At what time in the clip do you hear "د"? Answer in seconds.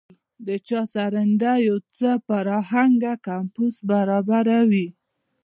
0.45-0.47